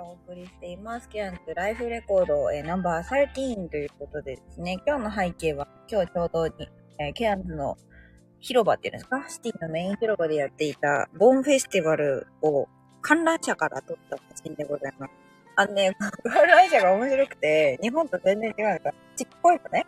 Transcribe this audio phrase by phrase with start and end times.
[0.00, 1.08] からお送りしています。
[1.08, 6.54] ケアンズライフレコード、えーナンバー13ということでですね、今日の背景は、今日ちょうどに、
[6.98, 7.76] えーケアンズの
[8.40, 9.22] 広場っていうんですか？
[9.28, 12.66] シティのメイン広場でやっていたボーンフェスティバルを
[13.02, 15.12] 観覧車から撮った写真でございます。
[15.56, 15.94] あのね、
[16.24, 19.86] 観覧車が面白くて、日本と全然違うのが、ちっこいのね。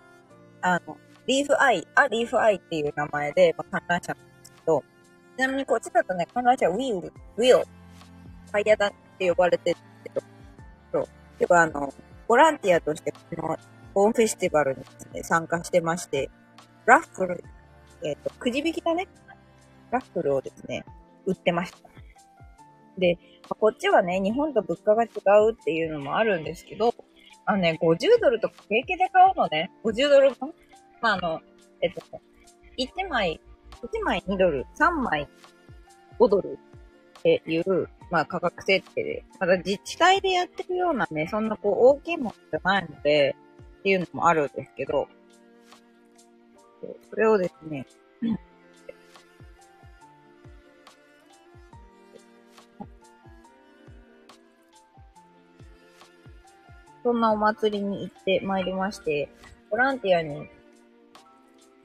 [0.60, 4.84] あの、リーフアイ、あ、リーフアイっていう名前で、まあ、観覧車なんですけど、
[5.36, 7.64] ちなみにこっちだとね、観覧車はウィール、ウィール、
[8.50, 9.74] タイヤだって呼ばれて
[11.32, 11.68] るけど、そう。
[11.68, 11.94] てかあの、
[12.28, 13.58] ボランティアとしてこの
[13.94, 16.30] ボーンフェスティバルにですね、参加してまして、
[16.86, 17.44] ラッフル、
[18.04, 19.06] えっ、と、くじ引きだね。
[19.90, 20.84] ラッフルをですね、
[21.26, 21.78] 売ってました。
[22.98, 23.18] で、
[23.48, 25.08] こっちはね、日本と物価が違
[25.48, 26.94] うっていうのもあるんですけど、
[27.44, 29.70] あのね、50ドルとか平気で買うのね。
[29.84, 30.54] 50ドル分
[31.00, 31.40] まあ、あの、
[31.80, 32.00] えっと、
[32.78, 33.40] 1枚、
[33.82, 35.28] 1枚2ドル、3枚
[36.18, 36.58] 5ドル
[37.18, 43.34] っていう、まあ価格設定で、ただ自治体でやってるようなね、そんなこう大きいものじゃないので、
[43.80, 45.08] っていうのもあるんですけど、
[46.82, 47.86] そうそれをですね、
[57.02, 59.30] そんなお祭りに行ってまいりまして、
[59.70, 60.50] ボランティアに、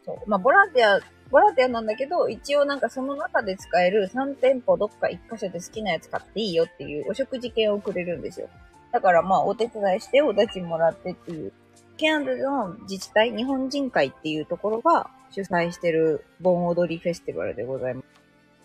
[0.06, 1.00] そう、まあボランティア、
[1.30, 8.50] ボランティアなんだけど、一応なんかその中で使える3店舗どっか1箇所で好きなやつ買っていいよっていうお食事券をくれるんですよ。
[8.92, 11.52] だからまあお手伝いしてお立ちもらってっていう、
[11.98, 18.06] ケアンズの自治体、日本人会っていうところが主催してる盆踊りフェスティバルでございます。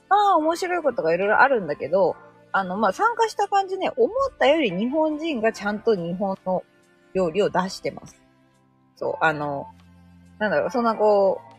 [0.09, 2.17] まあ面白いことがいろいろあるんだけど、
[2.53, 6.63] あの、まあ、参加した感じね、思ったより日本人がちゃんと日本の
[7.15, 8.23] 料理を出してます。
[8.97, 9.69] そう、あの、
[10.39, 11.52] なんだろう、そんなこう、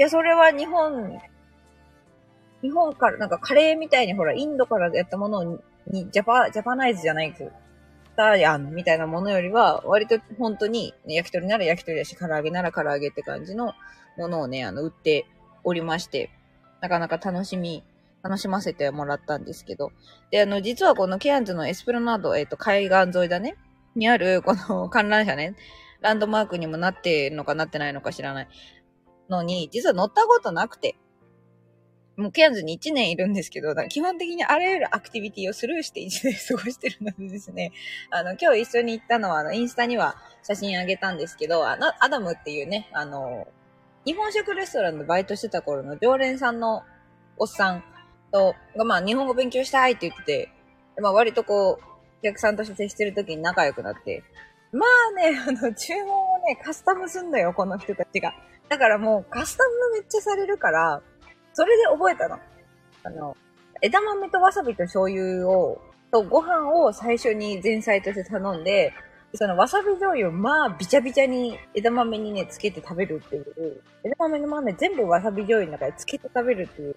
[0.00, 1.20] や、それは日本、
[2.62, 7.52] 日本から、なんかカレーみたいにほら、インドからやったものに、ジャパ、ジャパナイズじゃないけど、
[8.16, 13.74] タヤンみたいなものよりは、割と本当に、ね焼き鳥なら焼き鳥だし、唐揚げなら唐揚げって感じの
[14.16, 15.26] ものをね、あの、売って
[15.64, 16.30] おりまして、
[16.80, 17.84] なかなか楽しみ、
[18.22, 19.92] 楽しませてもらったんですけど。
[20.30, 23.56] で、あの、実はこのケアンズのエスプラナード、えっ、と、海岸沿いだね、
[23.94, 25.56] にある、この観覧車ね、
[26.00, 28.48] ランドマークにもなってるのかなってないのか知らない
[29.30, 30.96] のに、実は乗ったことなくて。
[32.16, 37.72] もうケアンズに1年いるんですけど、基本的にあらゆるアクティビティをスルーして1年過ごしてるのでですね、
[38.10, 43.48] あの、今日一緒に行ったのは、あの、インスタには写真あげたんですけど、あの、アダムっていうね、あの、
[44.04, 46.82] 日本食レストランでバイトしてた頃の常連さんの
[47.38, 47.84] おっさん
[48.32, 50.48] と、がまあ、日本語勉強したいって言ってて、
[51.00, 51.84] まあ、割とこう、
[52.20, 54.24] お客さんとして接してる時に仲良くなって、
[54.72, 58.32] まあね、 あの、注文をね、カスタムすんだよ、この人たちが。
[58.68, 61.02] だからもう、カスタムめっちゃされるから、
[61.52, 62.38] それで覚えたの。
[63.02, 63.36] あの、
[63.82, 65.80] 枝豆とわさびと醤油を、
[66.12, 68.92] とご飯を最初に前菜として頼んで、
[69.34, 76.96] そのわさび醤油をまあびちゃびちゃに枝豆にね、つけて食べるっていう、枝豆の豆全部わさび醤油の中でつけて食べるっていう、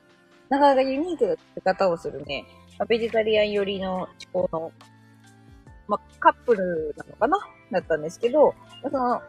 [0.50, 2.45] なかなかユニークな食べ方をするね、
[2.88, 3.95] ベジタリアン寄りの
[4.34, 4.72] 思考の、
[5.93, 7.37] まあ、カップルなのかな？
[7.71, 9.21] だったんですけど、その、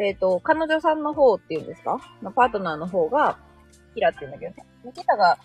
[0.00, 1.98] えっ、と、彼女さんの方っていうんですか？
[2.20, 3.38] まあパートナーの方が、
[3.94, 4.92] キラって言うんだけどね。
[4.94, 5.38] キラが、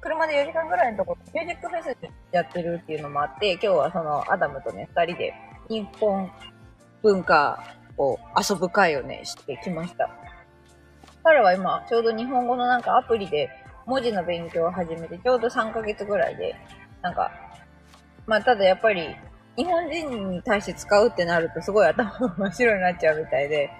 [0.00, 1.96] 車で4時間ぐらいのところ、ミュージックフェス
[2.32, 5.34] やってるっていうのもあって、今日はそのアダムとね、二人で
[5.68, 6.30] 日本
[7.02, 7.62] 文化
[7.98, 10.08] を遊ぶ会をね、してきました。
[11.22, 13.50] 彼は今、ちょうど日本語のなんかアプリで
[13.86, 16.56] 文字の勉強を始めて、ちょうど3ヶ月ぐらいで、
[17.02, 17.30] なんか、
[18.26, 19.14] まあただやっぱり、
[19.56, 23.70] 日本人に対して使うってなるとすごい頭が真っ白になっちゃうみたいで、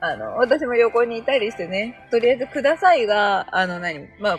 [0.00, 4.38] あの、私も横にいたりしてね、とりあえずくださいが、あの何、まあ、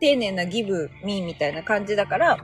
[0.00, 2.38] 丁寧なギブ、ミーみたいな感じだから、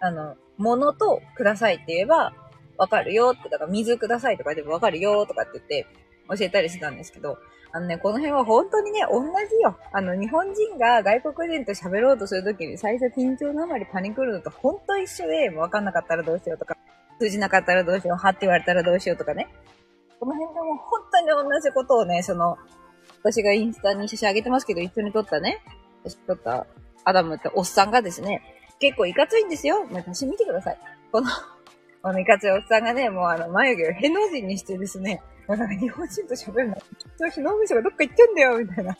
[0.00, 2.32] あの、物とくださいって言えば、
[2.78, 5.86] わかるよって、だから水くださいとかでもわかるよとかって言って
[6.28, 7.38] 教えたりしてたんですけど、
[7.72, 9.76] あのね、この辺は本当にね、同じよ。
[9.92, 16.76] あの、日本人が外国人と喋ろうとするときに最初緊張のあまりパニクるのと本当一緒で、もうわかんなかったらどうしようとか、
[17.18, 19.48] 通じなかったらどうしよう、はって言われたらどうしようとかね。
[20.18, 22.56] この辺でもう本当に同じことをね、その、
[23.22, 25.60] 私がインスタに写真あげてますけど、一緒に撮ったね、
[26.04, 26.66] 写真撮った
[27.04, 28.40] アダムっておっさんがですね、
[28.78, 29.84] 結構いかついんですよ。
[29.84, 30.78] もう写真見てください。
[31.12, 31.28] この、
[32.02, 36.82] このいかついおっさんがね、もうあの、眉毛をへの字にしてですね、もうなんか日本人と喋るの、きっ
[37.18, 38.96] と日の虫がどっか行ってんだよ、みたいな。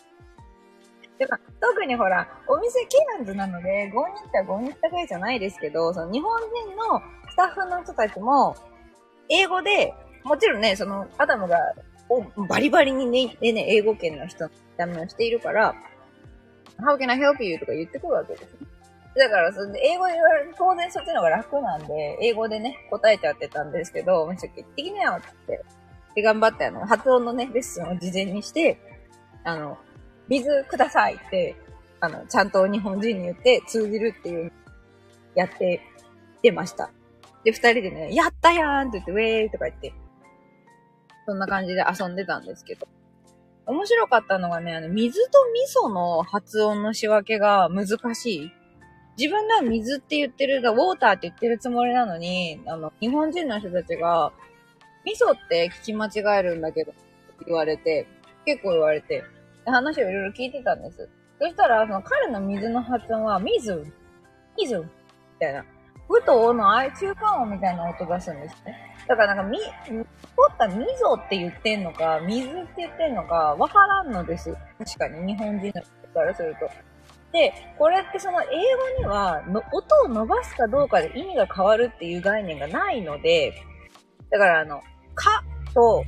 [1.18, 7.00] で、まあ、特にほら、お店ケアンズなので、ゴーニッタゴーニッタぐらいじゃないですけど、その日本人の
[7.30, 8.54] スタッフの人たちも、
[9.28, 9.94] 英語で、
[10.24, 11.58] もちろんね、その、アダムが、
[12.48, 15.74] バリバリにね、ね、ね英語圏の人のためをしているから、
[16.78, 17.58] How can I help you?
[17.58, 18.48] とか言ってくるわけですね。
[19.16, 25.64] だから、それで英語で言われる、当然そっちの方が楽なんで、英語でね、答えちゃってたんですけど、ちょっと的にはって、
[26.16, 28.78] で、頑張ってあの、発音のね、レッスンを事前にして、
[29.44, 29.78] あの、
[30.28, 31.54] 水くださいって、
[32.00, 34.50] あの、ちゃんと日本人に言って通じるっていう、
[35.36, 35.80] やって、
[36.42, 36.90] 出ました。
[37.44, 39.92] で、二人でね、やったやんって言って、ウェーイとか言って、
[41.26, 42.88] そんな感じで遊んでたんですけど。
[43.66, 48.52] 面白かったのがね、あの、水と味噌の発音の仕分けが難しい。
[49.18, 54.32] 自分では水って言ってるが、ウォーターって言ってるつもりなのに、あの、日本人の人たちが、
[55.06, 56.92] 味噌って聞き間違えるんだけど、
[57.46, 58.06] 言われて、
[58.44, 59.22] 結構言われて、
[59.64, 61.08] 話をいろいろ聞いてたんです。
[61.40, 63.86] そしたら、その彼の水の発音は、水、
[64.58, 64.84] 水、み
[65.38, 65.64] たいな。
[66.08, 68.96] ふとのあい中間音みたいな音出すんですね。
[69.06, 70.04] だからなんか、み、取
[70.52, 74.52] った溝って言ってんのか、水って言ってんのか、わからんのです。
[74.78, 75.82] 確かに、日本人の人
[76.14, 76.68] からすると。
[77.32, 78.52] で、これってその英語
[79.00, 83.52] にはの、音を伸ばすかどうかで意味が変わるっていう概念がないので、
[84.30, 84.82] だからあの、
[85.16, 85.42] か
[85.74, 86.04] と、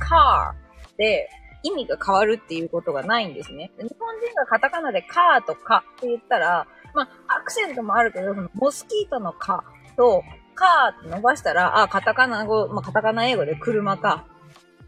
[0.00, 0.52] car
[0.96, 1.28] で
[1.62, 3.70] 意味が変わるっていうことがないんですね。
[3.78, 9.62] 日本人がカタカナでカーとかって言ったら、まあ、アクセントもあるけど、そのモスキートのカ
[9.96, 10.22] と、
[10.54, 14.26] カーって伸ばしたら、あ、カタカナ語、まあ、カタカナ英語で車か。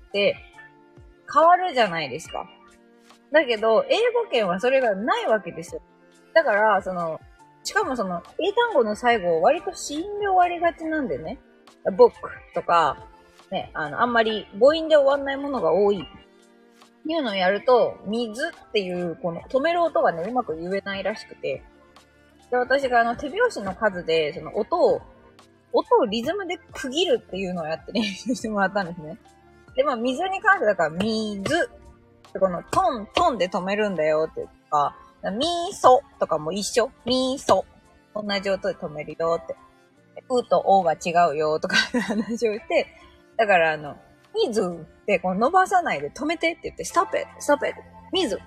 [0.09, 0.37] って、
[1.32, 2.47] 変わるじゃないですか。
[3.32, 5.82] だけど、英語圏はそれがないわけですよ。
[6.35, 7.21] だから、その、
[7.62, 11.38] しかもその、英単語の最後、割と死因で終わりがちなんでね。
[11.87, 12.12] book
[12.55, 13.09] とか、
[13.55, 16.03] ね、あの、あんまり母音で終わんないものが多い。
[16.03, 21.62] っていうのをやると、水っていう、この止める音がね、うまく言えないらしくて。
[22.51, 25.01] で、私があの手拍子の数で、その音を、
[25.73, 29.19] 音をリズムで区切るっていうのをやって練習 してもらったんですね。
[29.77, 31.43] で、まあ、水に関してだから、水
[32.29, 36.91] ってこのトン、トンで止めるんだよっていうか、ミーソとかも一緒。
[37.05, 37.65] ミーソ。
[38.15, 39.57] 同じ音で止めるよって。
[40.31, 42.87] うとおが違うよとか 話をして、
[43.37, 43.97] だからあの、
[44.35, 47.75] 水ってこう伸ばさないで止めてって言って、stop it, stop it,
[48.13, 48.39] 水。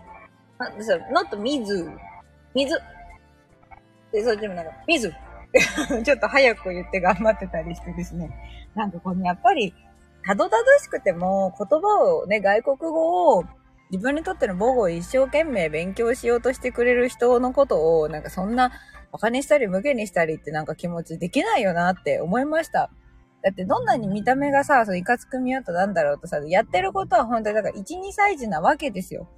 [0.59, 1.89] あ、そう not 水。
[2.53, 2.79] 水。
[4.11, 5.13] で、そっちもなんか、水。
[6.03, 8.29] ちょっと早く言って頑張ってたりしてですね。
[8.75, 9.73] なんかこのやっぱり、
[10.25, 13.43] たどたどしくても言葉をね、外国語を
[13.91, 18.71] 自分にとっての母語を一生懸命勉強しようとしてくれる人のことを、なんかそんな
[19.11, 22.91] 馬鹿にしたり無限にしたりってなんか気持ちできないよなって思いました。
[23.47, 29.29] だってどんなに見た目がさ、そういかつく見ようとなんだろうとさ、やってることは本当にだから1、2歳児なわけですよ。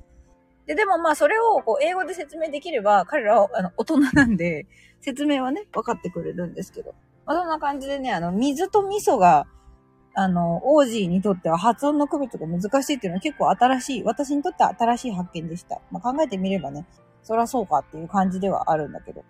[0.65, 4.65] で、でもまあそれをこう英語で説明できれば、彼らはあの大人なんで、
[4.99, 6.95] 説明はね、分かってくれるんですけど。
[7.25, 9.45] まあそんな感じでね、あの、水と味噌が、
[10.15, 15.79] あの、オージーにとっては発音の区別が難しいっていうのは結構新しい、私にとっては新しい発見でした。
[15.91, 16.87] まあ考えてみればね、
[17.21, 19.23] そりゃそうかっていう感じではあるんだけど。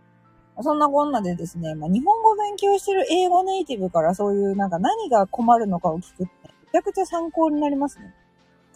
[0.61, 8.13] そんなこんなでですね、まあ、日本語勉強してる英語ネイティブからそういうなんか何が困るのかを聞くって、めちゃくちゃ参考になりますね。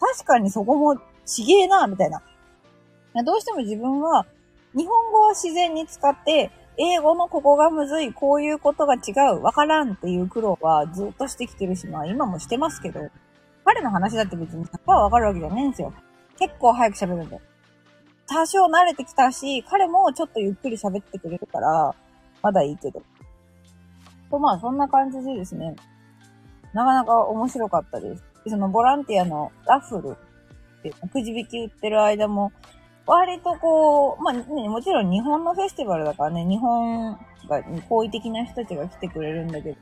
[0.00, 2.22] 確かにそこもちげえな、みたいな。
[3.24, 4.26] どうしても自分は
[4.74, 13.00] 日本語は自然に使って、英語のここがむずい、こういうことが違う、わからんっていう苦労はずっとしてきてるし、まあ今もしてますけど、
[13.64, 15.92] 彼の話だって別に100%わかるわけじゃないんですよ。
[16.38, 17.40] 結構早く喋るんで。
[18.26, 21.94] 多少慣れてきたし、彼もちょっとゆっくり喋ってくれるから、
[22.42, 23.02] まだいいけど。
[24.30, 25.74] と、まあ、そんな感じでですね、
[26.72, 28.24] なかなか面白かったです。
[28.46, 30.16] そのボランティアのラッフル
[30.80, 32.52] ってくじ引き売ってる間も、
[33.06, 37.12] 割とこう、まあ、ね、もちろん日本のフェスティバルだからね、日本
[37.48, 39.76] が好意的な人たちが来てくれるんだけど、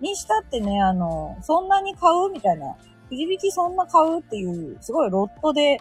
[0.00, 2.74] にしたってね、あの、そんなに買うみたいな、
[3.08, 5.78] くじ引きそんな買うっていう、すごいロットで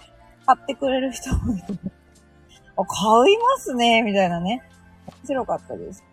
[0.48, 1.66] 買ってくれる人もいて、
[2.78, 4.64] あ、買いますね、みたいなね。
[5.08, 6.04] 面白かったです。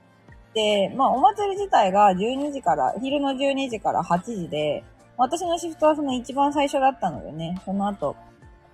[0.55, 4.85] で、まあ、お祭り自体が12時から、昼の12時から8時で、
[5.17, 8.17] 私のシフトはその一番最初だったのでね、その後、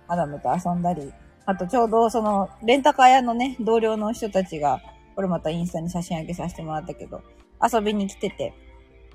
[0.07, 1.13] アダムと遊んだり、
[1.45, 4.81] あとちょうどその、レンタカー屋のね、同僚の人たちが、
[5.15, 7.21] これまたインスタに写真上げさせてもらったけど、
[7.61, 8.53] 遊びに来てて、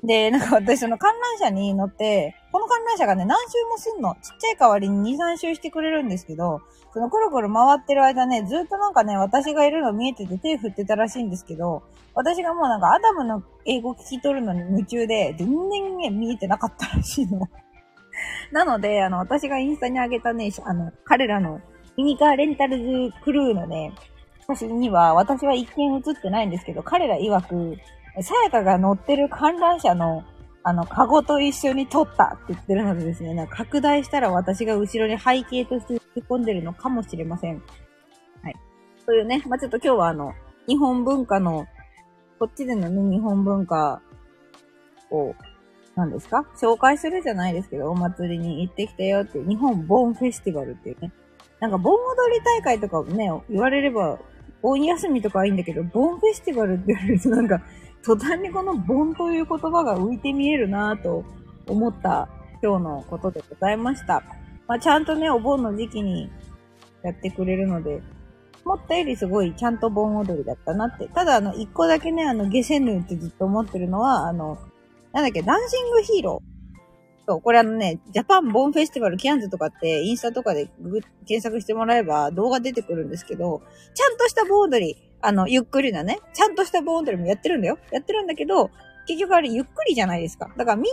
[0.02, 4.14] で、なんか私その観覧車に乗って、この観覧車がね、何周もすんの。
[4.16, 6.60] ちっちゃい代わりに2、3周してくれるんですけど、
[6.92, 11.82] そのくるくる回ってる間ね、ずっとなんかね、私がいるの見えてて手振ってたらしいんですけど、
[12.14, 17.40] 私がもうなんかアダムの英語聞き取るのに夢中で、全然ね、見えてなかったらしいの。
[18.52, 21.60] なので、あの、私がインスタに上げたね、あの、彼らの
[21.96, 23.92] ミニカーレンタルズクルーのね、
[24.46, 27.76] 写真には、私は一見写ってないんですけど、彼ら曰く、
[28.22, 30.24] さやかが乗ってる観覧車の、
[30.62, 37.62] あの、カゴと一緒に撮ったって言ってるのでですね、なんか拡大したら私が後ろに背景として突っ込んでるのかもしれません。
[38.42, 38.56] はい。
[39.04, 40.32] というね、まあ、ちょっと今日はあの、
[40.66, 41.66] 日本文化の、
[42.38, 44.02] こっちでのね、日本文化
[45.10, 45.34] を、
[45.94, 46.44] 何ですか？
[46.60, 51.10] 紹介するじゃないですけど、お祭りに行ってきたよっていう、日本ボーンフェスティバルっていうね。
[51.58, 51.98] なんか、盆踊
[52.34, 54.18] り大会とかね、言われれば、
[54.60, 57.62] 盆休みとかはいいんだけど、ボンフェスティバルって言われるとなんか、
[58.06, 61.24] 途端にこのボンという言葉が浮いて見えるなぁと
[61.66, 62.28] 思った
[62.62, 64.22] 今日のことでございました。
[64.68, 66.30] まあ、ちゃんとね、お盆の時期に
[67.02, 68.00] やってくれるので、
[68.64, 71.08] 思ったよりすごいちゃんと盆踊りだったなって。
[71.08, 74.56] ただ、あの、一個だけね、あの、ゲセヌってずっと思ってるのは、あの、
[75.12, 76.56] なんだっけ、ダンシングヒーロー。
[77.26, 83.62] そう、これあのね、ジャパンボンフェスティバルケアンズとかってインスタとかでググ検索してもらえば動画出てくるんですけど、
[83.94, 87.78] ちゃんとした盆踊り、あの、ゆっくりなね、ちゃんとした盆踊りもやってるんだよ。
[87.90, 88.70] やってるんだけど、
[89.08, 90.48] 結局あれゆっくりじゃないですか。
[90.56, 90.90] だからみんな、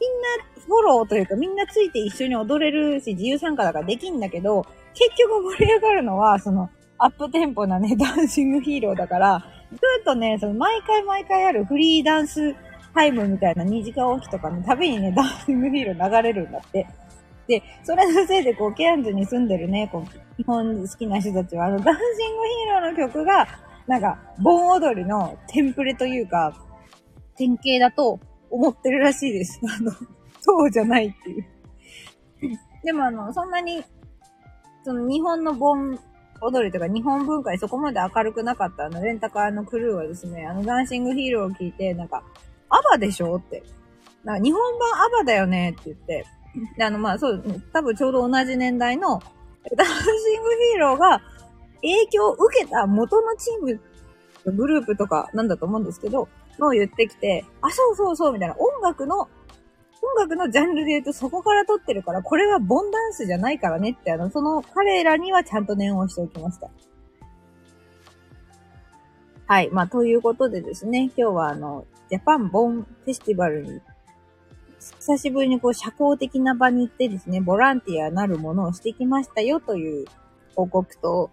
[0.00, 0.10] みん
[0.56, 12.54] なフォローというかみんなついて一緒に踊れるし自由参加だからできんだけど、結局盛り上がるのは、その、アップテンポなね、 ダンシングヒーローだから、ずっとね、その毎回毎回あるフリーダンス
[12.94, 16.86] タイムみたいな2時間おきとかのたびにね、ダンシングヒーロー流れるんだって。
[17.46, 23.46] で、それのせいでこう、ケアンズに住んでるね、こう、日本好きな人たちは、あの、ダンシングヒーローの曲が、
[23.86, 26.54] なんか、盆踊りのテンプレというか、
[27.36, 28.18] 典型だと
[28.50, 29.60] 思ってるらしいです。
[29.68, 29.92] あの、
[30.40, 31.46] そうじゃないっていう。
[32.82, 33.84] でもあの、そんなに、
[34.84, 35.98] その日本の盆
[36.40, 42.22] 踊りとか日本文化にそこまで明るくなかったあのレンタカーのクルーはですね、あのダンシングヒーローを聞いて、なんか、
[42.68, 43.62] アバでしょって。
[44.24, 46.26] なんか日本版アバだよねって言って。
[46.76, 49.20] で、あの、まあ、そう、多分ちょうど同じ年代の、
[49.76, 51.22] ダンシングヒーローが
[51.76, 53.80] 影響を受けた元のチーム、
[54.52, 58.56] グループとかなんだと思うんですけど、のを言ってきて、あ、そうそうそう、みたいな。
[58.58, 59.28] 音楽の、音
[60.18, 66.68] 楽のジャンルで言うとそこから撮ってるから、これはボンダンスじゃないからねって、あの、その彼らにはちゃんと念をしておきました。
[69.46, 69.70] はい。
[69.70, 73.80] まあ、ということでですね、今日はあの、ジャパンボンフェスティバルに、
[75.00, 80.06] 久しぶりにこう社交的な場に行ってですね、ボランティアなるものをしてきましたよという
[80.54, 81.30] 報告と、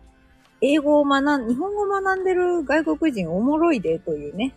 [0.62, 4.54] 英語を学ん、日本語を学んでる外国人おもろいでというね、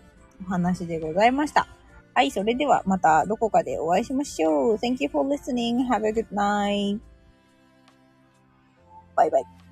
[0.47, 1.67] お話でございました。
[2.15, 4.75] はい、それではまたどこかでお会いしましょう。
[4.77, 5.79] Thank you for listening.
[5.89, 7.01] Have a good night.
[9.17, 9.64] バイバイ。